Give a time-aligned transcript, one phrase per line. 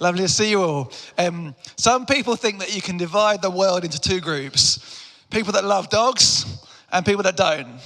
[0.00, 0.92] Lovely to see you all.
[1.18, 4.96] Um, some people think that you can divide the world into two groups
[5.30, 6.44] people that love dogs
[6.90, 7.78] and people that don't.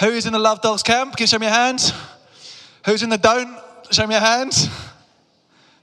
[0.00, 1.14] Who's in the love dogs camp?
[1.16, 1.92] Can you show me your hand?
[2.86, 3.58] Who's in the don't?
[3.90, 4.52] Show me your hand.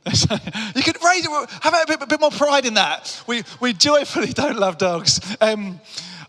[0.06, 3.22] you could raise it, have a bit, a bit, more pride in that.
[3.28, 5.20] We, we joyfully don't love dogs.
[5.40, 5.80] Um,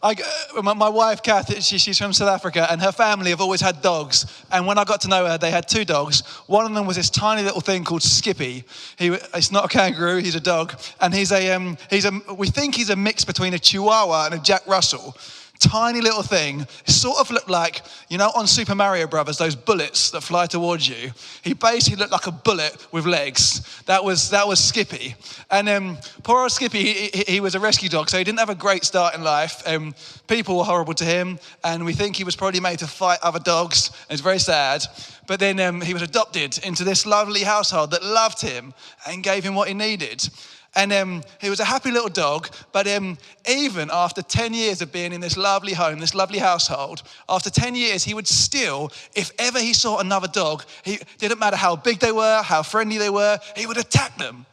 [0.05, 0.17] I,
[0.57, 3.83] uh, my, wife, Kath, she, she's from South Africa, and her family have always had
[3.83, 4.27] dogs.
[4.51, 6.23] And when I got to know her, they had two dogs.
[6.49, 8.65] One of them was this tiny little thing called Skippy.
[8.99, 10.75] He, it's not a kangaroo, he's a dog.
[11.01, 14.35] And he's a, um, he's a, we think he's a mix between a Chihuahua and
[14.35, 15.17] a Jack Russell
[15.63, 16.67] tiny little thing.
[16.87, 20.89] sort of looked like, you know, on Super Mario Brothers, those bullets that fly towards
[20.89, 21.13] you.
[21.43, 23.83] He basically looked like a bullet with legs.
[23.87, 25.15] That was that was Skippy.
[25.51, 28.51] And um, poor old Skippy, he, he, was a rescue dog, so he didn't have
[28.51, 29.63] a great start in life.
[29.67, 29.95] Um,
[30.27, 33.41] people were horrible to him, and we think he was probably made to fight other
[33.41, 33.91] dogs.
[34.11, 34.85] It's very sad.
[35.27, 38.75] But then um, he was adopted into this lovely household that loved him
[39.07, 40.29] and gave him what he needed.
[40.75, 44.91] And um, he was a happy little dog, but um, even after 10 years of
[44.91, 49.33] being in this lovely home, this lovely household, after 10 years, he would still, if
[49.39, 53.11] ever he saw another dog, he didn't matter how big they were, how friendly they
[53.11, 54.47] were, he would attack them.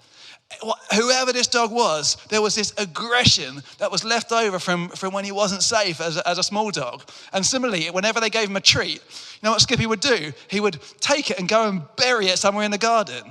[0.94, 5.24] Whoever this dog was, there was this aggression that was left over from, from when
[5.24, 7.04] he wasn't safe as a, as a small dog.
[7.32, 10.34] And similarly, whenever they gave him a treat, you know what Skippy would do?
[10.50, 13.24] He would take it and go and bury it somewhere in the garden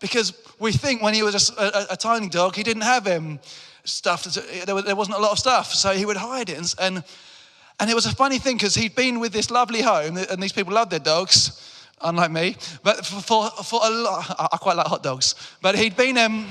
[0.00, 3.38] because we think when he was a, a, a tiny dog, he didn't have him
[3.84, 4.24] stuff.
[4.24, 6.58] There, was, there wasn't a lot of stuff, so he would hide it.
[6.58, 7.04] And, and,
[7.80, 10.52] and it was a funny thing because he'd been with this lovely home, and these
[10.52, 12.56] people love their dogs, unlike me.
[12.82, 15.34] But for, for, for a lot, I quite like hot dogs.
[15.60, 16.46] But he'd been, um,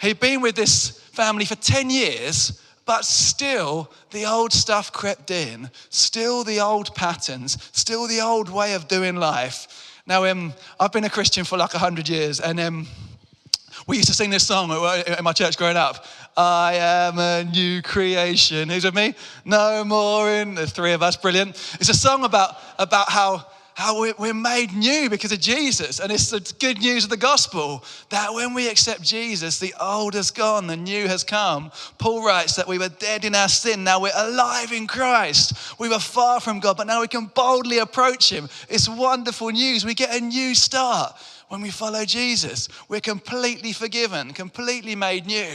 [0.00, 5.70] he'd been with this family for 10 years, but still the old stuff crept in,
[5.88, 9.83] still the old patterns, still the old way of doing life.
[10.06, 12.86] Now, um, I've been a Christian for like 100 years, and um,
[13.86, 16.04] we used to sing this song in my church growing up.
[16.36, 18.68] I am a new creation.
[18.68, 19.14] Who's with me?
[19.46, 20.56] No more in.
[20.56, 21.50] the three of us, brilliant.
[21.80, 25.98] It's a song about, about how how we're made new because of Jesus.
[25.98, 30.14] And it's the good news of the gospel that when we accept Jesus, the old
[30.14, 31.72] has gone, the new has come.
[31.98, 35.78] Paul writes that we were dead in our sin, now we're alive in Christ.
[35.80, 38.48] We were far from God, but now we can boldly approach Him.
[38.68, 39.84] It's wonderful news.
[39.84, 41.16] We get a new start
[41.48, 42.68] when we follow Jesus.
[42.88, 45.52] We're completely forgiven, completely made new.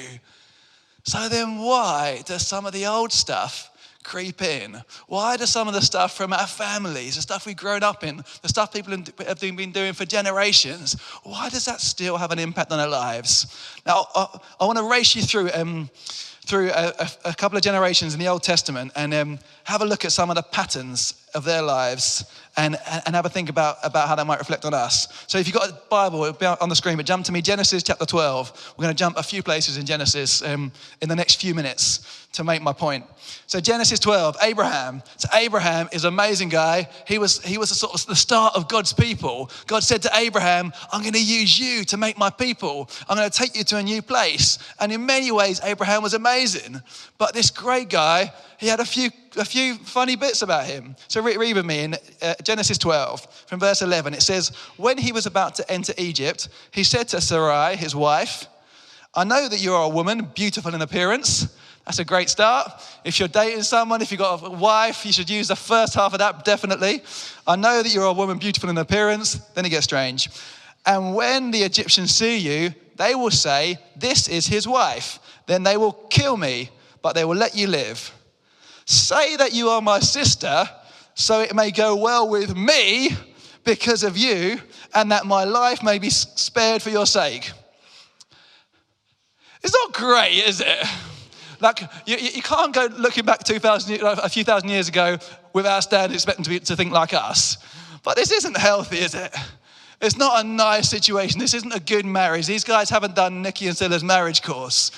[1.03, 3.68] So then, why does some of the old stuff
[4.03, 4.81] creep in?
[5.07, 8.23] Why does some of the stuff from our families, the stuff we've grown up in,
[8.41, 8.95] the stuff people
[9.25, 13.79] have been doing for generations, why does that still have an impact on our lives?
[13.85, 15.51] Now, I, I want to race you through.
[15.53, 15.89] Um,
[16.45, 20.03] through a, a, couple of generations in the Old Testament and um, have a look
[20.03, 22.25] at some of the patterns of their lives
[22.57, 25.25] and, and have a think about, about how that might reflect on us.
[25.27, 27.43] So if you've got a Bible, it'll be on the screen, but jump to me,
[27.43, 28.73] Genesis chapter 12.
[28.75, 30.71] We're going to jump a few places in Genesis um,
[31.01, 33.05] in the next few minutes to make my point.
[33.47, 35.01] So Genesis 12, Abraham.
[35.17, 36.87] So Abraham is an amazing guy.
[37.07, 39.49] He was, he was the sort of the start of God's people.
[39.65, 42.89] God said to Abraham, I'm going to use you to make my people.
[43.07, 44.59] I'm going to take you to a new place.
[44.79, 46.81] And in many ways, Abraham was amazing.
[47.17, 50.95] But this great guy, he had a few, a few funny bits about him.
[51.07, 54.13] So read, read with me in uh, Genesis 12 from verse 11.
[54.13, 58.45] It says, When he was about to enter Egypt, he said to Sarai, his wife,
[59.15, 61.55] I know that you are a woman, beautiful in appearance.
[61.89, 62.71] That's a great start.
[63.03, 66.13] If you're dating someone, if you've got a wife, you should use the first half
[66.13, 67.01] of that, definitely.
[67.47, 69.39] I know that you're a woman beautiful in appearance.
[69.55, 70.29] Then it gets strange.
[70.85, 75.17] And when the Egyptians see you, they will say, This is his wife.
[75.47, 76.69] Then they will kill me,
[77.01, 78.13] but they will let you live.
[78.85, 80.69] Say that you are my sister,
[81.15, 83.17] so it may go well with me
[83.63, 84.61] because of you,
[84.93, 87.51] and that my life may be spared for your sake.
[89.63, 90.85] It's not great, is it?
[91.59, 95.17] Like, you, you can't go looking back 2,000, a few thousand years ago
[95.53, 97.57] with our standards expecting to, be, to think like us.
[98.03, 99.35] But this isn't healthy, is it?
[100.01, 101.39] It's not a nice situation.
[101.39, 102.47] This isn't a good marriage.
[102.47, 104.91] These guys haven't done Nicky and Sila's marriage course.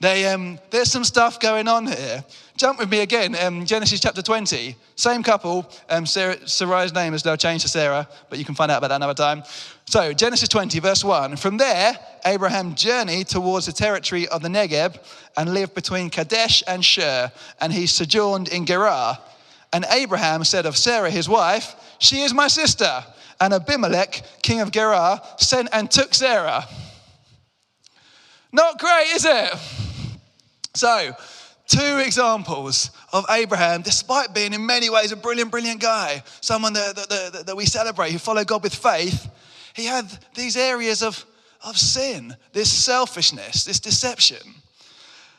[0.00, 2.24] They, um, there's some stuff going on here.
[2.56, 4.74] Jump with me again, um, Genesis chapter 20.
[4.96, 5.70] Same couple.
[5.88, 8.88] Um, Sarah, Sarai's name is now changed to Sarah, but you can find out about
[8.88, 9.44] that another time.
[9.86, 11.36] So, Genesis 20, verse 1.
[11.36, 14.98] From there, Abraham journeyed towards the territory of the Negeb
[15.36, 17.30] and lived between Kadesh and Shur,
[17.60, 19.18] and he sojourned in Gerar.
[19.72, 23.04] And Abraham said of Sarah, his wife, She is my sister.
[23.40, 26.64] And Abimelech, king of Gerar, sent and took Sarah.
[28.52, 29.52] Not great, is it?
[30.74, 31.12] So,
[31.66, 36.94] two examples of Abraham, despite being in many ways a brilliant, brilliant guy, someone that,
[36.96, 39.28] that, that, that we celebrate, who followed God with faith,
[39.74, 41.24] he had these areas of,
[41.64, 44.54] of sin, this selfishness, this deception.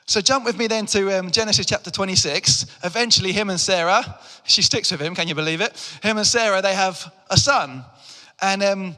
[0.06, 2.66] So jump with me then to um, Genesis chapter 26.
[2.84, 6.00] Eventually, him and Sarah, she sticks with him, can you believe it?
[6.04, 7.86] Him and Sarah, they have a son.
[8.42, 8.96] And um,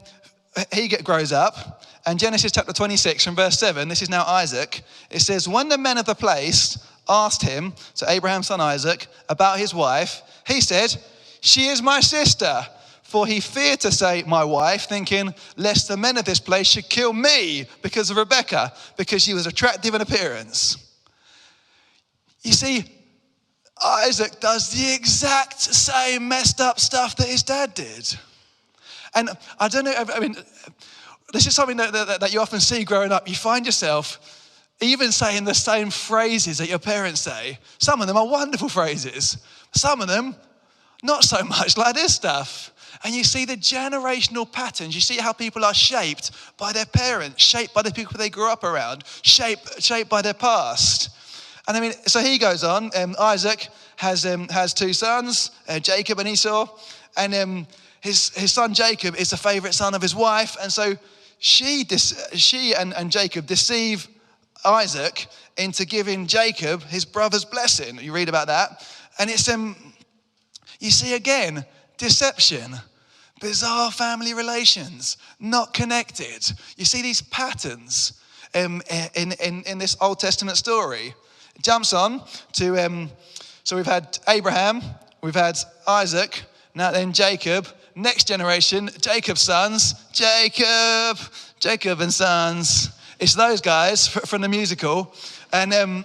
[0.72, 1.84] he grows up.
[2.06, 4.82] And Genesis chapter 26, from verse 7, this is now Isaac.
[5.10, 6.78] It says, When the men of the place
[7.08, 10.96] asked him, so Abraham's son Isaac, about his wife, he said,
[11.40, 12.66] She is my sister.
[13.06, 16.88] For he feared to say, My wife, thinking, lest the men of this place should
[16.88, 20.76] kill me because of Rebekah, because she was attractive in appearance.
[22.42, 22.84] You see,
[23.82, 28.12] Isaac does the exact same messed up stuff that his dad did.
[29.14, 29.30] And
[29.60, 30.34] I don't know, I mean,
[31.32, 33.28] this is something that, that, that you often see growing up.
[33.28, 34.18] You find yourself
[34.80, 37.58] even saying the same phrases that your parents say.
[37.78, 39.38] Some of them are wonderful phrases,
[39.72, 40.34] some of them,
[41.04, 42.72] not so much like this stuff.
[43.04, 44.94] And you see the generational patterns.
[44.94, 48.50] You see how people are shaped by their parents, shaped by the people they grew
[48.50, 51.10] up around, shaped, shaped by their past.
[51.68, 52.90] And I mean, so he goes on.
[52.96, 56.68] Um, Isaac has, um, has two sons, uh, Jacob and Esau.
[57.16, 57.66] And um,
[58.00, 60.56] his, his son Jacob is the favorite son of his wife.
[60.62, 60.94] And so
[61.38, 61.84] she,
[62.34, 64.08] she and, and Jacob deceive
[64.64, 65.26] Isaac
[65.56, 67.98] into giving Jacob his brother's blessing.
[68.00, 68.86] You read about that.
[69.18, 69.74] And it's, um,
[70.78, 71.64] you see again,
[71.98, 72.76] deception,
[73.40, 76.50] bizarre family relations, not connected.
[76.76, 78.20] You see these patterns
[78.54, 78.82] um,
[79.14, 81.14] in, in, in this Old Testament story
[81.62, 82.22] jumps on
[82.52, 83.10] to, um,
[83.64, 84.82] so we've had Abraham,
[85.22, 86.42] we've had Isaac,
[86.74, 87.66] now then Jacob.
[87.94, 91.18] Next generation, Jacob's sons, Jacob,
[91.58, 92.90] Jacob and sons.
[93.18, 95.14] It's those guys from the musical.
[95.50, 96.04] And, um,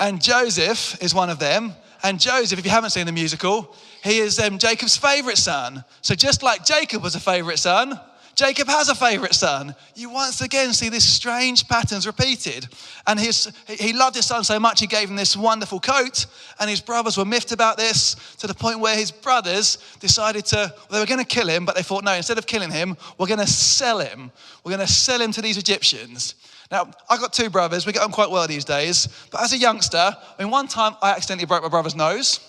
[0.00, 1.74] and Joseph is one of them.
[2.02, 5.84] And Joseph, if you haven't seen the musical, he is um, Jacob's favorite son.
[6.00, 7.98] So just like Jacob was a favorite son,
[8.34, 9.74] Jacob has a favorite son.
[9.94, 12.66] You once again see these strange patterns repeated.
[13.06, 16.26] And his, he loved his son so much, he gave him this wonderful coat.
[16.58, 20.74] And his brothers were miffed about this to the point where his brothers decided to,
[20.90, 23.26] they were going to kill him, but they thought, no, instead of killing him, we're
[23.26, 24.32] going to sell him.
[24.64, 26.34] We're going to sell him to these Egyptians.
[26.70, 27.84] Now, I got two brothers.
[27.84, 29.08] We get on quite well these days.
[29.30, 32.40] But as a youngster, I mean, one time I accidentally broke my brother's nose.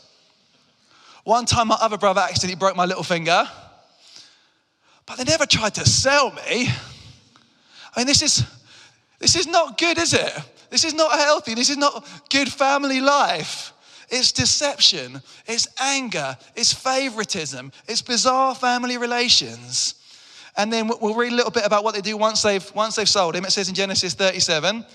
[1.24, 3.48] One time my other brother accidentally broke my little finger
[5.06, 6.70] but they never tried to sell me.
[7.96, 8.46] I mean, this is,
[9.20, 10.34] this is not good, is it?
[10.70, 11.54] This is not healthy.
[11.54, 13.72] This is not good family life.
[14.10, 19.96] It's deception, it's anger, it's favoritism, it's bizarre family relations.
[20.56, 23.10] And then we'll read a little bit about what they do once they've, once they've
[23.10, 23.44] sold him.
[23.44, 24.86] It says in Genesis 37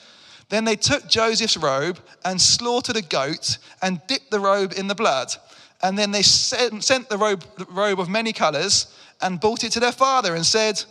[0.51, 4.95] Then they took Joseph's robe and slaughtered a goat and dipped the robe in the
[4.95, 5.35] blood.
[5.83, 9.93] And then they sent, the robe, robe of many colors and brought it to their
[9.93, 10.83] father and said,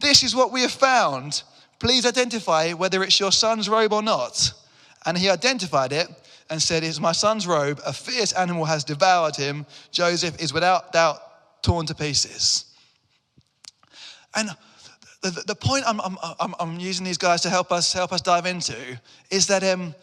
[0.00, 1.42] This is what we have found.
[1.78, 4.52] Please identify whether it's your son's robe or not.
[5.06, 6.08] And he identified it
[6.50, 7.80] and said, It's my son's robe.
[7.86, 9.64] A fierce animal has devoured him.
[9.90, 11.18] Joseph is without doubt
[11.62, 12.66] torn to pieces.
[14.34, 14.50] And
[15.22, 18.44] the, the point I'm, I'm, I'm, using these guys to help us, help us dive
[18.44, 18.76] into
[19.30, 19.94] is that, um,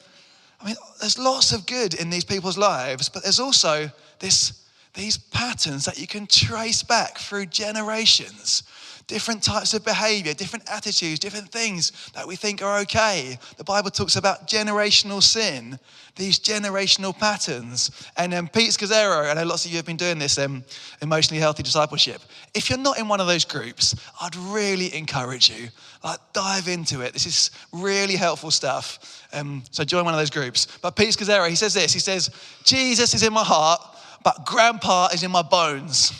[0.63, 4.63] I mean, there's lots of good in these people's lives, but there's also this
[4.93, 8.63] these patterns that you can trace back through generations.
[9.07, 13.37] Different types of behavior, different attitudes, different things that we think are okay.
[13.57, 15.79] The Bible talks about generational sin,
[16.15, 17.91] these generational patterns.
[18.17, 20.63] And um, Pete Scazzero, I know lots of you have been doing this um,
[21.01, 22.21] emotionally healthy discipleship.
[22.53, 25.69] If you're not in one of those groups, I'd really encourage you.
[26.03, 27.13] Like, dive into it.
[27.13, 29.27] This is really helpful stuff.
[29.33, 30.67] Um, so join one of those groups.
[30.81, 31.93] But Pete Scazzero, he says this.
[31.93, 32.29] He says,
[32.63, 33.81] Jesus is in my heart
[34.23, 36.13] but grandpa is in my bones.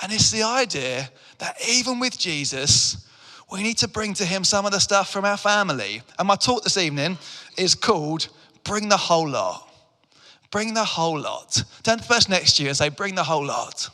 [0.00, 3.08] And it's the idea that even with Jesus,
[3.50, 6.02] we need to bring to him some of the stuff from our family.
[6.18, 7.18] And my talk this evening
[7.56, 8.28] is called
[8.64, 9.68] Bring the Whole Lot.
[10.50, 11.62] Bring the whole lot.
[11.82, 13.90] Turn to the person next to you and say, Bring the whole lot.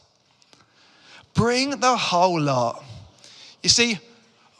[1.34, 2.84] Bring the whole lot.
[3.62, 3.98] You see,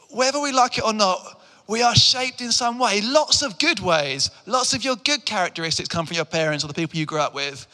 [0.09, 3.79] whether we like it or not, we are shaped in some way, lots of good
[3.79, 4.29] ways.
[4.45, 7.33] Lots of your good characteristics come from your parents or the people you grew up
[7.33, 7.65] with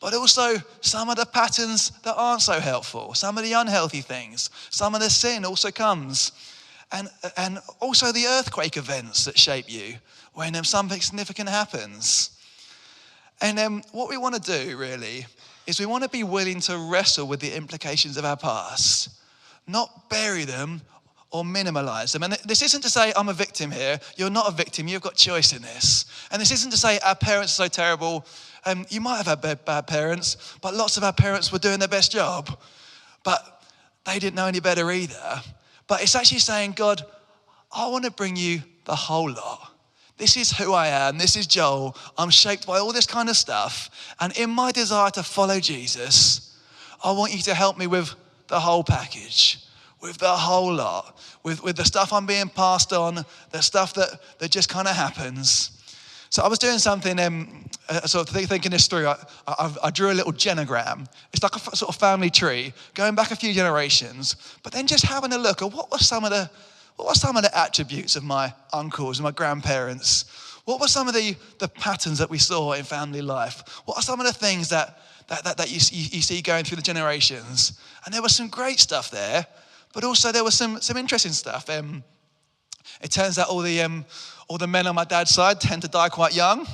[0.00, 4.50] but also some of the patterns that aren't so helpful, some of the unhealthy things,
[4.70, 6.32] some of the sin also comes.
[6.92, 9.94] And, and also the earthquake events that shape you
[10.34, 12.30] when um, something significant happens.
[13.40, 15.26] And um, what we want to do really
[15.66, 19.10] is we want to be willing to wrestle with the implications of our past,
[19.68, 20.80] not bury them
[21.30, 22.24] or minimalize them.
[22.24, 24.00] And this isn't to say I'm a victim here.
[24.16, 24.88] You're not a victim.
[24.88, 26.06] You've got choice in this.
[26.32, 28.26] And this isn't to say our parents are so terrible
[28.64, 31.78] um, you might have had bad, bad parents, but lots of our parents were doing
[31.78, 32.58] their best job,
[33.22, 33.64] but
[34.04, 35.42] they didn't know any better either.
[35.86, 37.02] But it's actually saying, God,
[37.72, 39.72] I want to bring you the whole lot.
[40.16, 41.16] This is who I am.
[41.16, 41.96] This is Joel.
[42.18, 44.14] I'm shaped by all this kind of stuff.
[44.20, 46.58] And in my desire to follow Jesus,
[47.02, 48.14] I want you to help me with
[48.48, 49.64] the whole package,
[50.02, 54.20] with the whole lot, with, with the stuff I'm being passed on, the stuff that,
[54.40, 55.79] that just kind of happens.
[56.30, 59.08] So I was doing something, um, uh, sort of thinking this through.
[59.08, 59.16] I,
[59.48, 61.08] I, I, drew a little genogram.
[61.32, 64.86] It's like a f- sort of family tree going back a few generations, but then
[64.86, 66.48] just having a look at what were some of the,
[66.94, 70.24] what were some of the attributes of my uncles and my grandparents.
[70.66, 73.64] What were some of the, the patterns that we saw in family life?
[73.86, 76.64] What are some of the things that, that, that, that you, you, you see going
[76.64, 77.80] through the generations?
[78.04, 79.48] And there was some great stuff there,
[79.92, 81.68] but also there was some, some interesting stuff.
[81.68, 82.04] Um,
[83.02, 84.04] it turns out all the, um,
[84.50, 86.66] all the men on my dad's side tend to die quite young.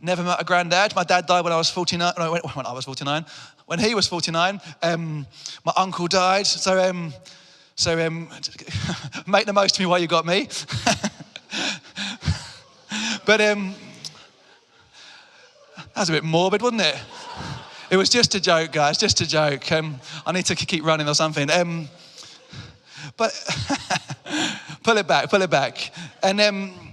[0.00, 0.96] Never met a granddad.
[0.96, 2.14] My dad died when I was 49.
[2.18, 3.26] No, when I was 49.
[3.66, 5.26] When he was 49, um,
[5.62, 6.46] my uncle died.
[6.46, 7.12] So, um,
[7.76, 8.30] so um,
[9.26, 10.48] make the most of me while you got me.
[13.26, 13.74] but um,
[15.76, 16.98] that was a bit morbid, wasn't it?
[17.90, 19.70] It was just a joke, guys, just a joke.
[19.70, 21.50] Um, I need to keep running or something.
[21.50, 21.90] Um,
[23.18, 23.32] but
[24.82, 25.92] pull it back, pull it back.
[26.22, 26.87] And um,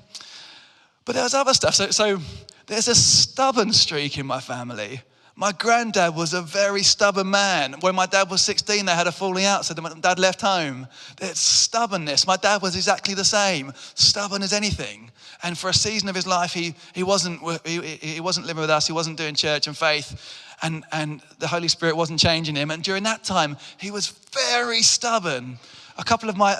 [1.05, 1.75] but there was other stuff.
[1.75, 2.19] So, so
[2.65, 5.01] there's a stubborn streak in my family.
[5.37, 7.75] My granddad was a very stubborn man.
[7.81, 10.87] When my dad was 16, they had a falling out, so my dad left home.
[11.19, 12.25] It's stubbornness.
[12.25, 15.11] My dad was exactly the same, stubborn as anything.
[15.43, 18.69] And for a season of his life, he, he, wasn't, he, he wasn't living with
[18.69, 22.71] us, he wasn't doing church and faith, and, and the Holy Spirit wasn't changing him.
[22.71, 24.07] And during that time, he was
[24.53, 25.59] very stubborn
[25.97, 26.55] a couple of my,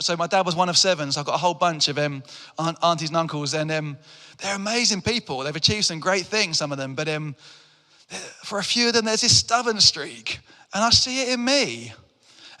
[0.00, 2.22] so my dad was one of seven, so I've got a whole bunch of um,
[2.58, 3.96] aunties and uncles, and um,
[4.38, 5.40] they're amazing people.
[5.40, 7.36] They've achieved some great things, some of them, but um,
[8.42, 10.40] for a few of them, there's this stubborn streak,
[10.74, 11.92] and I see it in me.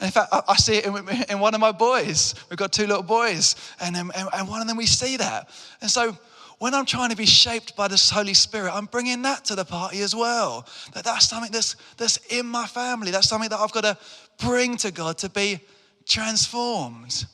[0.00, 0.96] And in fact, I, see it in,
[1.30, 2.34] in, one of my boys.
[2.50, 5.50] We've got two little boys, and, um, and, and one of them we see that.
[5.80, 6.16] And so
[6.58, 9.64] when I'm trying to be shaped by this Holy Spirit, I'm bringing that to the
[9.64, 10.66] party as well.
[10.94, 13.10] That that's something that's, that's in my family.
[13.10, 13.98] That's something that I've got to
[14.38, 15.60] bring to God to be
[16.06, 17.24] transformed.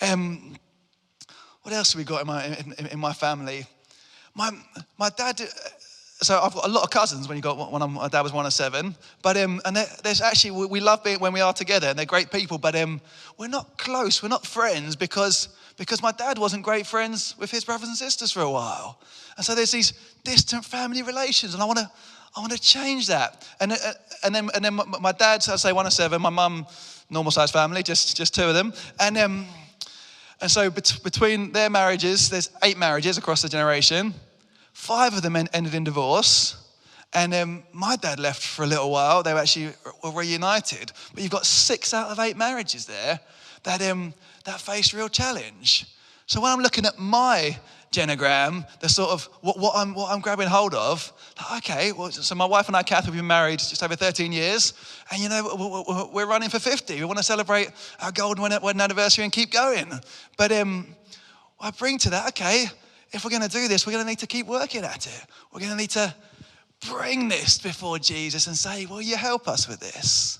[0.00, 0.56] Um,
[1.62, 3.66] what else have we got in my, in, in my family?
[4.34, 4.50] My,
[4.98, 5.40] my dad,
[6.22, 8.46] so I've got a lot of cousins when you got when my dad was one
[8.46, 8.94] of seven.
[9.22, 12.30] But um, and there's actually we love being when we are together, and they're great
[12.30, 12.58] people.
[12.58, 13.00] But um,
[13.38, 14.22] we're not close.
[14.22, 18.32] We're not friends because because my dad wasn't great friends with his brothers and sisters
[18.32, 19.00] for a while,
[19.36, 19.92] and so there's these
[20.22, 21.90] distant family relations, and I want to
[22.36, 23.46] I want to change that.
[23.58, 23.76] And uh,
[24.22, 26.20] and then and then my dad, I say one of seven.
[26.20, 26.66] My mum
[27.10, 28.72] normal sized family, just, just two of them.
[28.98, 29.46] And, um,
[30.40, 34.14] and so bet- between their marriages, there's eight marriages across the generation.
[34.72, 36.56] Five of them en- ended in divorce.
[37.12, 39.22] And um, my dad left for a little while.
[39.22, 40.92] They were actually were reunited.
[41.12, 43.20] But you've got six out of eight marriages there
[43.64, 44.14] that, um,
[44.44, 45.86] that face real challenge.
[46.26, 47.58] So when I'm looking at my
[47.92, 51.12] genogram, the sort of what, what, I'm, what I'm grabbing hold of.
[51.56, 54.74] Okay, well, so my wife and I, Kath, have been married just over 13 years,
[55.10, 56.96] and you know, we're running for 50.
[56.96, 57.70] We want to celebrate
[58.00, 59.92] our golden wedding anniversary and keep going.
[60.36, 60.94] But um,
[61.60, 62.66] I bring to that, okay,
[63.12, 65.26] if we're going to do this, we're going to need to keep working at it.
[65.52, 66.14] We're going to need to
[66.88, 70.39] bring this before Jesus and say, Will you help us with this?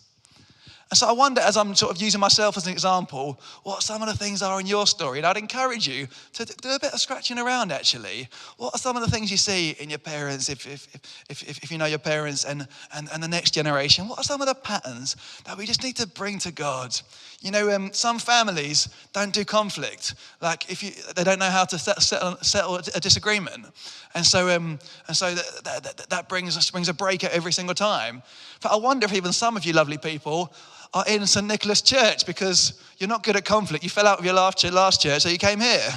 [0.91, 4.03] And so I wonder, as I'm sort of using myself as an example, what some
[4.03, 5.19] of the things are in your story.
[5.19, 8.29] And I'd encourage you to do a bit of scratching around, actually.
[8.57, 10.89] What are some of the things you see in your parents, if, if,
[11.31, 14.09] if, if, you know your parents and, and, and the next generation?
[14.09, 17.01] What are some of the patterns that we just need to bring to God?
[17.41, 20.15] You know, um, some families don't do conflict.
[20.41, 23.65] Like, if you, they don't know how to settle, settle a disagreement.
[24.15, 28.25] And so, um, and so that, that, that brings, brings a break every single time.
[28.61, 30.53] But I wonder if even some of you lovely people
[30.93, 31.47] are in St.
[31.47, 33.85] Nicholas Church because you're not good at conflict.
[33.85, 35.91] You fell out of your last church, so you came here.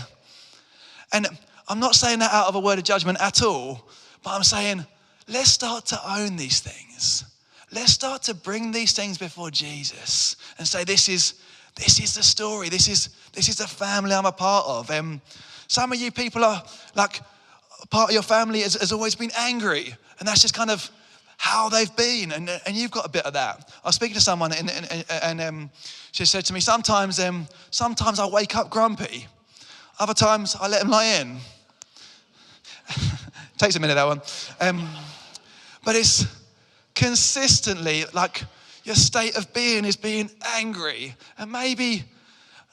[1.12, 1.28] And
[1.68, 3.88] I'm not saying that out of a word of judgment at all,
[4.24, 4.86] but I'm saying
[5.28, 7.26] let's start to own these things.
[7.72, 11.36] Let's start to bring these things before Jesus and say, This is,
[11.76, 12.70] this is the story.
[12.70, 14.92] This is, this is the family I'm a part of.
[14.92, 15.22] Um,
[15.68, 17.22] some of you people are like,
[17.90, 20.90] part of your family has, has always been angry, and that's just kind of
[21.44, 22.32] how they've been.
[22.32, 23.70] And, and you've got a bit of that.
[23.84, 25.70] I was speaking to someone, and, and, and um,
[26.14, 29.28] she said to me, sometimes, um, sometimes I wake up grumpy.
[30.00, 31.36] Other times I let them lie in.
[33.58, 34.22] Takes a minute, that one.
[34.62, 34.88] Um,
[35.84, 36.26] but it's
[36.96, 38.46] consistently like
[38.86, 41.14] your state of being is being angry.
[41.38, 42.04] And maybe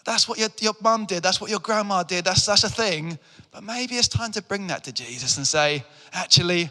[0.05, 3.19] that's what your, your mum did, that's what your grandma did, that's, that's a thing.
[3.51, 6.71] But maybe it's time to bring that to Jesus and say, actually,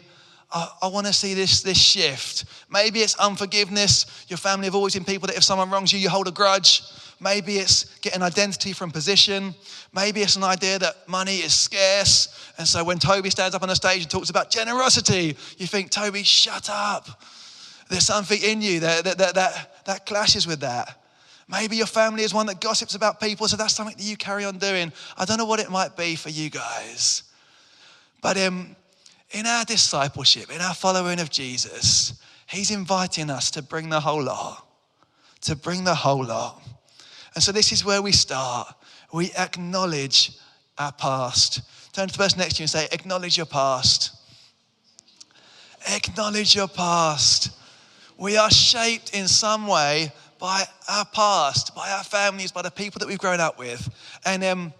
[0.52, 2.44] I, I want to see this, this shift.
[2.70, 4.24] Maybe it's unforgiveness.
[4.28, 6.82] Your family have always been people that if someone wrongs you, you hold a grudge.
[7.20, 9.54] Maybe it's getting identity from position.
[9.94, 12.52] Maybe it's an idea that money is scarce.
[12.58, 15.90] And so when Toby stands up on the stage and talks about generosity, you think,
[15.90, 17.22] Toby, shut up.
[17.90, 20.96] There's something in you that, that, that, that, that clashes with that.
[21.48, 24.44] Maybe your family is one that gossips about people, so that's something that you carry
[24.44, 24.92] on doing.
[25.18, 27.24] I don't know what it might be for you guys.
[28.22, 28.76] But um,
[29.32, 32.14] in our discipleship, in our following of Jesus,
[32.46, 34.66] He's inviting us to bring the whole lot,
[35.42, 36.60] to bring the whole lot.
[37.34, 38.74] And so this is where we start.
[39.12, 40.32] We acknowledge
[40.76, 41.62] our past.
[41.92, 44.16] Turn to the person next to you and say, Acknowledge your past.
[45.88, 47.50] Acknowledge your past.
[48.18, 52.98] We are shaped in some way by our past, by our families, by the people
[52.98, 53.88] that we've grown up with.
[54.24, 54.74] And um,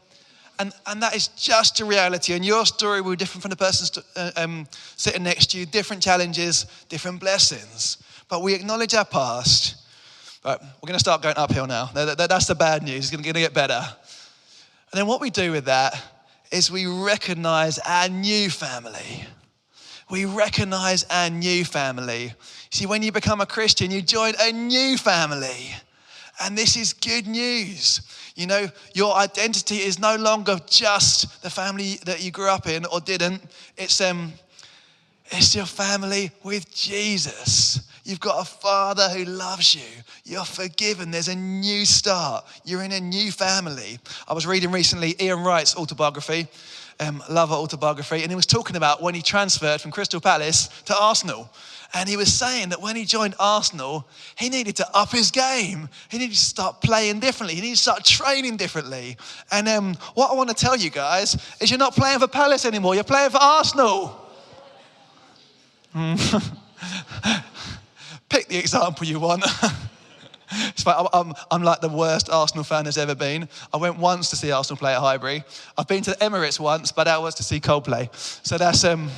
[0.60, 2.34] and, and that is just a reality.
[2.34, 5.64] And your story will be different from the person uh, um, sitting next to you,
[5.64, 7.96] different challenges, different blessings.
[8.28, 9.76] But we acknowledge our past.
[10.42, 11.86] But we're going to start going uphill now.
[11.94, 12.98] That's the bad news.
[12.98, 13.80] It's going to get better.
[14.92, 15.98] And then what we do with that
[16.52, 19.24] is we recognize our new family.
[20.10, 22.34] We recognize our new family.
[22.70, 25.74] See, when you become a Christian, you join a new family.
[26.42, 28.00] And this is good news.
[28.40, 32.86] You know, your identity is no longer just the family that you grew up in
[32.86, 33.42] or didn't.
[33.76, 34.32] It's um
[35.26, 37.86] it's your family with Jesus.
[38.02, 40.02] You've got a father who loves you.
[40.24, 41.10] You're forgiven.
[41.10, 42.46] There's a new start.
[42.64, 43.98] You're in a new family.
[44.26, 46.48] I was reading recently Ian Wright's autobiography,
[47.00, 50.96] um, Lover autobiography, and he was talking about when he transferred from Crystal Palace to
[50.96, 51.50] Arsenal.
[51.92, 55.88] And he was saying that when he joined Arsenal, he needed to up his game.
[56.08, 57.56] He needed to start playing differently.
[57.56, 59.16] He needed to start training differently.
[59.50, 62.64] And um, what I want to tell you guys is you're not playing for Palace
[62.64, 64.16] anymore, you're playing for Arsenal.
[68.28, 69.44] Pick the example you want.
[70.70, 73.48] It's like I'm, I'm, like the worst Arsenal fan there's ever been.
[73.72, 75.44] I went once to see Arsenal play at Highbury.
[75.78, 78.12] I've been to the Emirates once, but that was to see Coldplay.
[78.44, 79.10] So that's, um,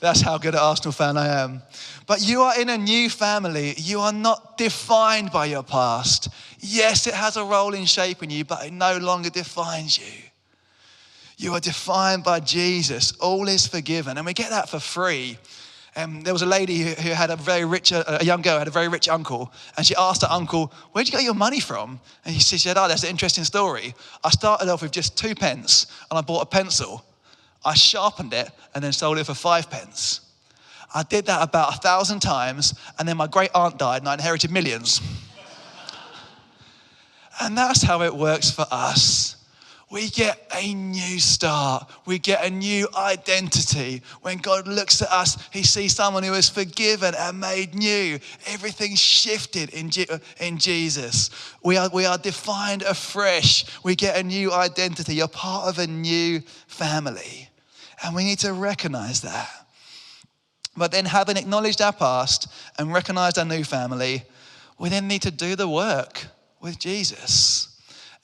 [0.00, 1.62] that's how good an Arsenal fan I am.
[2.06, 3.74] But you are in a new family.
[3.76, 6.28] You are not defined by your past.
[6.60, 10.22] Yes, it has a role in shaping you, but it no longer defines you.
[11.38, 13.12] You are defined by Jesus.
[13.18, 14.16] All is forgiven.
[14.16, 15.38] And we get that for free.
[15.98, 18.68] Um, there was a lady who, who had a very rich, a young girl had
[18.68, 22.00] a very rich uncle, and she asked her uncle, "Where'd you get your money from?"
[22.24, 23.94] And he said, "Oh, that's an interesting story.
[24.22, 27.02] I started off with just two pence, and I bought a pencil.
[27.64, 30.20] I sharpened it and then sold it for five pence.
[30.94, 34.14] I did that about a thousand times, and then my great aunt died, and I
[34.14, 35.00] inherited millions.
[37.40, 39.35] and that's how it works for us.
[39.88, 41.88] We get a new start.
[42.06, 44.02] We get a new identity.
[44.20, 48.18] When God looks at us, He sees someone who is forgiven and made new.
[48.46, 49.90] Everything's shifted in,
[50.40, 51.30] in Jesus.
[51.62, 53.64] We are, we are defined afresh.
[53.84, 55.14] We get a new identity.
[55.14, 57.48] You're part of a new family.
[58.02, 59.48] And we need to recognize that.
[60.76, 64.24] But then, having acknowledged our past and recognized our new family,
[64.78, 66.26] we then need to do the work
[66.60, 67.65] with Jesus.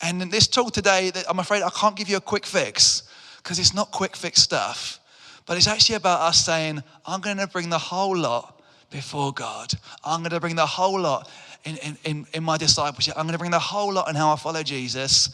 [0.02, 3.04] And in this talk today, I'm afraid I can't give you a quick fix
[3.38, 4.98] because it's not quick fix stuff.
[5.46, 8.60] But it's actually about us saying, I'm going to bring the whole lot
[8.90, 9.72] before God.
[10.04, 11.30] I'm going to bring the whole lot
[11.64, 13.14] in, in, in, my discipleship.
[13.16, 15.30] I'm going to bring the whole lot in how I follow Jesus.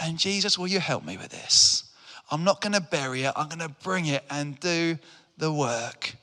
[0.00, 1.84] And Jesus, will you help me with this?
[2.30, 4.98] I'm not going to bury it, I'm going to bring it and do
[5.36, 6.14] the work.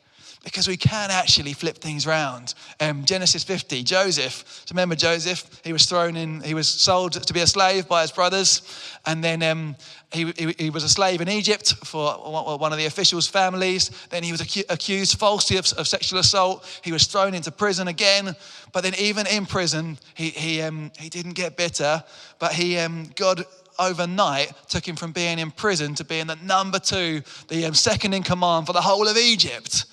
[0.44, 2.54] Because we can actually flip things around.
[2.80, 4.64] Um, Genesis 50, Joseph.
[4.70, 5.62] Remember Joseph?
[5.66, 8.62] He was thrown in, he was sold to be a slave by his brothers.
[9.06, 9.76] And then um,
[10.14, 12.14] he, he, he, was a slave in Egypt for
[12.58, 13.92] one of the officials' families.
[14.10, 16.66] Then he was acu- accused falsely of, of, sexual assault.
[16.86, 18.34] He was thrown into prison again.
[18.72, 22.02] But then, even in prison, he, he, um, he didn't get bitter.
[22.40, 23.44] But he, um, God
[23.78, 28.14] overnight took him from being in prison to being the number two, the um, second
[28.14, 29.86] in command for the whole of Egypt.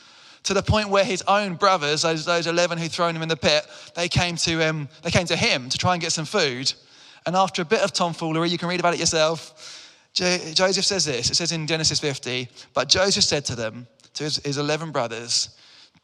[0.47, 3.37] To the point where his own brothers, those, those 11 who'd thrown him in the
[3.37, 6.73] pit, they came, to, um, they came to him to try and get some food.
[7.27, 9.83] And after a bit of tomfoolery, you can read about it yourself,
[10.17, 11.31] Joseph says this.
[11.31, 15.51] It says in Genesis 50, but Joseph said to them, to his, his 11 brothers,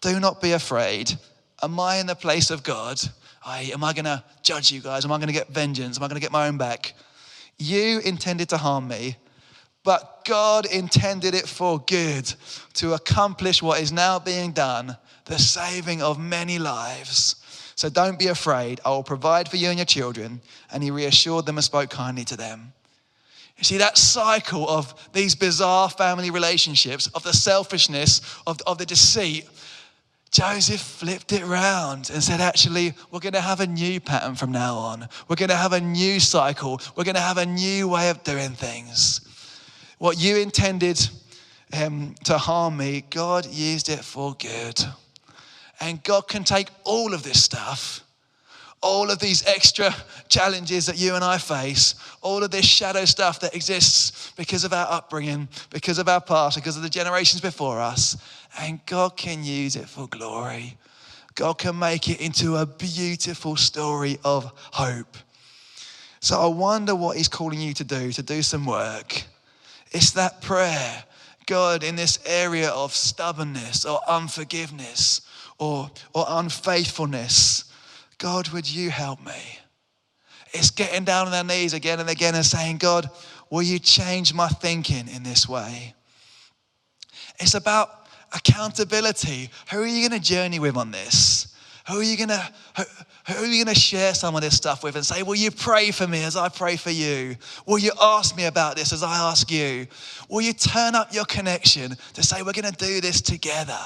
[0.00, 1.12] Do not be afraid.
[1.62, 3.00] Am I in the place of God?
[3.44, 5.04] I, am I going to judge you guys?
[5.04, 5.96] Am I going to get vengeance?
[5.96, 6.92] Am I going to get my own back?
[7.58, 9.16] You intended to harm me,
[9.84, 12.32] but God intended it for good
[12.74, 17.36] to accomplish what is now being done, the saving of many lives.
[17.74, 18.80] So don't be afraid.
[18.84, 20.40] I will provide for you and your children.
[20.72, 22.72] And he reassured them and spoke kindly to them.
[23.56, 28.86] You see, that cycle of these bizarre family relationships, of the selfishness, of, of the
[28.86, 29.48] deceit,
[30.30, 34.50] Joseph flipped it round and said, actually, we're going to have a new pattern from
[34.50, 35.08] now on.
[35.28, 36.80] We're going to have a new cycle.
[36.96, 39.20] We're going to have a new way of doing things.
[40.02, 40.98] What you intended
[41.72, 44.84] um, to harm me, God used it for good.
[45.78, 48.00] And God can take all of this stuff
[48.80, 49.94] all of these extra
[50.28, 54.72] challenges that you and I face, all of this shadow stuff that exists because of
[54.72, 58.16] our upbringing, because of our past, because of the generations before us,
[58.58, 60.76] and God can use it for glory.
[61.36, 65.16] God can make it into a beautiful story of hope.
[66.18, 69.22] So I wonder what He's calling you to do, to do some work.
[69.92, 71.04] It's that prayer.
[71.46, 75.22] God, in this area of stubbornness or unforgiveness
[75.58, 77.64] or, or unfaithfulness,
[78.18, 79.58] God, would you help me?
[80.52, 83.10] It's getting down on our knees again and again and saying, God,
[83.50, 85.94] will you change my thinking in this way?
[87.38, 89.50] It's about accountability.
[89.70, 91.54] Who are you going to journey with on this?
[91.88, 92.52] Who are you going to
[93.26, 95.50] who, are you going to share some of this stuff with and say, "Will you
[95.50, 97.36] pray for me as I pray for you?
[97.66, 99.86] Will you ask me about this as I ask you?
[100.28, 103.78] Will you turn up your connection to say we're going to do this together?"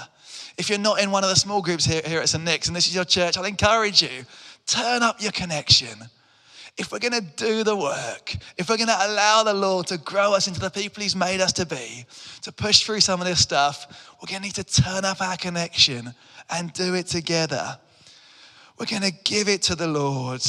[0.58, 2.42] If you're not in one of the small groups here, here at St.
[2.42, 4.24] Nick's and this is your church, I'll encourage you,
[4.66, 5.98] turn up your connection.
[6.78, 9.98] If we're going to do the work, if we're going to allow the Lord to
[9.98, 12.04] grow us into the people He's made us to be,
[12.42, 15.36] to push through some of this stuff, we're going to need to turn up our
[15.36, 16.14] connection
[16.50, 17.78] and do it together.
[18.78, 20.42] We're going to give it to the Lord.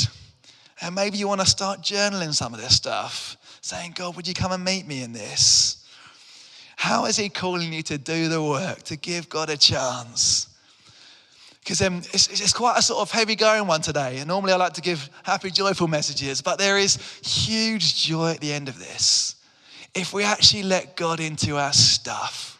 [0.81, 4.33] And maybe you want to start journaling some of this stuff, saying, God, would you
[4.33, 5.85] come and meet me in this?
[6.75, 10.47] How is He calling you to do the work, to give God a chance?
[11.59, 14.19] Because um, it's, it's quite a sort of heavy going one today.
[14.19, 18.39] And normally I like to give happy, joyful messages, but there is huge joy at
[18.39, 19.35] the end of this.
[19.93, 22.57] If we actually let God into our stuff,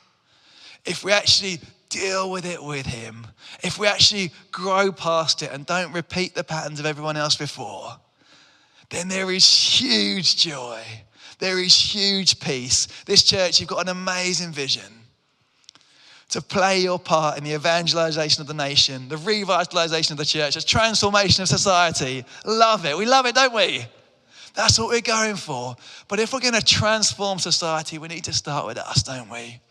[0.85, 3.27] if we actually deal with it with Him,
[3.63, 7.97] if we actually grow past it and don't repeat the patterns of everyone else before,
[8.89, 10.81] then there is huge joy
[11.39, 12.87] there is huge peace.
[13.05, 14.83] This church, you've got an amazing vision
[16.29, 20.55] to play your part in the evangelization of the nation, the revitalization of the church,
[20.55, 22.25] the transformation of society.
[22.45, 22.97] Love it.
[22.97, 23.85] We love it, don't we?
[24.55, 25.75] That's what we're going for.
[26.07, 29.61] But if we're going to transform society, we need to start with us, don't we?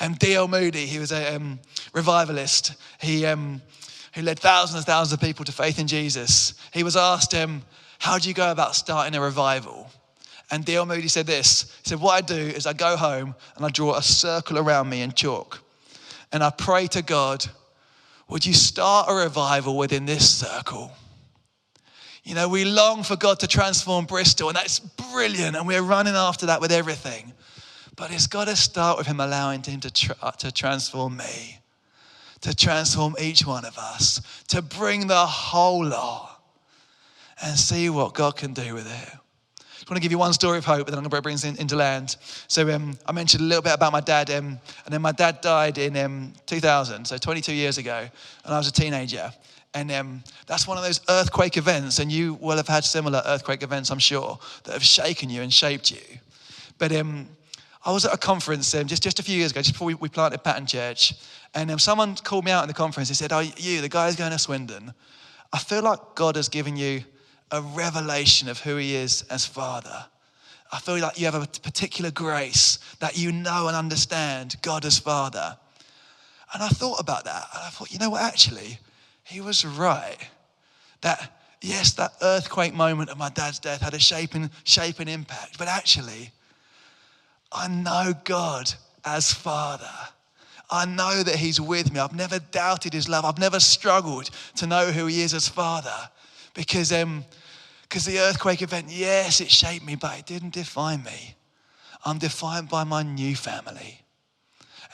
[0.00, 0.48] And D.L.
[0.48, 1.60] Moody, he was a um,
[1.92, 2.72] revivalist.
[3.00, 3.60] He, um,
[4.14, 6.54] who led thousands and thousands of people to faith in Jesus.
[6.72, 7.62] He was asked, um,
[7.98, 9.90] How do you go about starting a revival?
[10.50, 10.86] And D.L.
[10.86, 13.94] Moody said this He said, What I do is I go home and I draw
[13.94, 15.60] a circle around me in chalk.
[16.32, 17.44] And I pray to God,
[18.28, 20.92] Would you start a revival within this circle?
[22.22, 26.14] You know, we long for God to transform Bristol, and that's brilliant, and we're running
[26.14, 27.32] after that with everything.
[28.00, 31.58] But it's got to start with Him allowing Him to, tra- to transform me,
[32.40, 36.40] to transform each one of us, to bring the whole lot
[37.42, 39.08] and see what God can do with it.
[39.58, 41.36] I want to give you one story of hope, and then I'm going to bring
[41.44, 42.16] in, into land.
[42.48, 45.42] So um, I mentioned a little bit about my dad, um, and then my dad
[45.42, 48.08] died in um, 2000, so 22 years ago,
[48.44, 49.30] and I was a teenager.
[49.74, 53.62] And um, that's one of those earthquake events, and you will have had similar earthquake
[53.62, 56.00] events, I'm sure, that have shaken you and shaped you.
[56.78, 57.28] But um,
[57.84, 59.94] I was at a conference um, just, just a few years ago, just before we,
[59.94, 61.14] we planted Pattern Church,
[61.54, 63.08] and um, someone called me out in the conference.
[63.08, 64.92] He said, Oh, you, the guy who's going to Swindon,
[65.52, 67.02] I feel like God has given you
[67.50, 70.06] a revelation of who He is as Father.
[70.72, 74.98] I feel like you have a particular grace that you know and understand God as
[74.98, 75.56] Father.
[76.52, 78.78] And I thought about that and I thought, you know what, actually,
[79.24, 80.18] he was right.
[81.00, 85.66] That, yes, that earthquake moment of my dad's death had a shaping, shaping impact, but
[85.66, 86.30] actually,
[87.52, 88.72] I know God
[89.04, 89.84] as Father.
[90.70, 91.98] I know that He's with me.
[91.98, 93.24] I've never doubted His love.
[93.24, 96.10] I've never struggled to know who He is as Father
[96.54, 97.24] because um,
[97.82, 101.34] because the earthquake event, yes, it shaped me, but it didn't define me.
[102.04, 104.02] I'm defined by my new family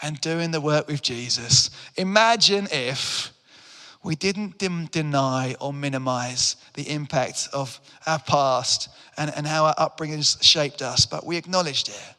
[0.02, 1.70] and doing the work with Jesus.
[1.96, 3.34] Imagine if
[4.02, 8.88] we didn't dim, deny or minimize the impact of our past
[9.18, 12.15] and, and how our upbringing shaped us, but we acknowledged it.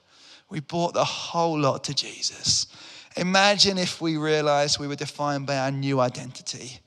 [0.49, 2.67] We brought the whole lot to Jesus.
[3.15, 6.79] Imagine if we realized we were defined by our new identity.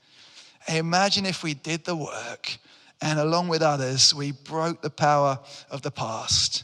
[0.67, 2.57] Imagine if we did the work
[3.01, 5.39] and along with others, we broke the power
[5.71, 6.63] of the past.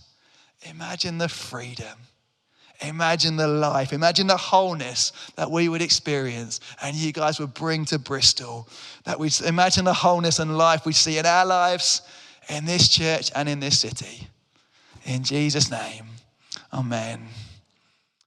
[0.70, 1.98] Imagine the freedom.
[2.82, 3.92] Imagine the life.
[3.92, 8.70] Imagine the wholeness that we would experience and you guys would bring to Bristol.
[9.04, 12.02] That we imagine the wholeness and life we see in our lives,
[12.50, 14.28] in this church, and in this city.
[15.06, 16.06] In Jesus' name,
[16.78, 17.47] amen.